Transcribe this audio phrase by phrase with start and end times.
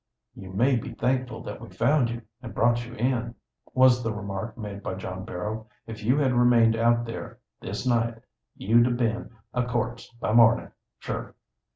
[0.33, 3.35] "You may be thankful that we found you and brought you in,"
[3.75, 5.67] was the remark made by John Barrow.
[5.85, 8.15] "If you had remained out there this night,
[8.55, 11.35] you'd 'a' been a corpse by mornin', sure!"